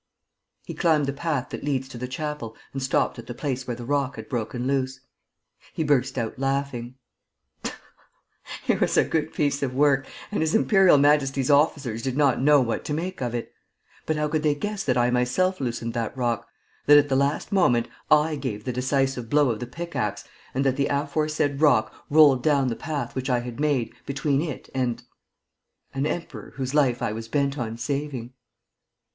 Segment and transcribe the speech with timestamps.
[0.65, 3.75] He climbed the path that leads to the chapel and stopped at the place where
[3.75, 4.99] the rock had broken loose.
[5.73, 6.95] He burst out laughing:
[8.67, 12.59] "It was a good piece of work and His Imperial Majesty's officers did not know
[12.61, 13.53] what to make of it.
[14.07, 16.47] But how could they guess that I myself loosened that rock,
[16.87, 20.23] that, at the last moment, I gave the decisive blow of the pick axe
[20.55, 24.67] and that the aforesaid rock rolled down the path which I had made between it
[24.73, 25.03] and...
[25.93, 28.33] an emperor whose life I was bent on saving?"